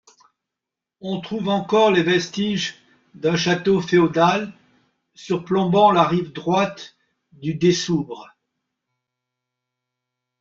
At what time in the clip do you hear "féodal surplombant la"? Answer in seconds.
3.81-6.07